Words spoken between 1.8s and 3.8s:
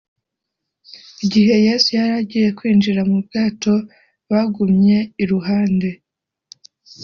yari agiye kwinjira mu bwato,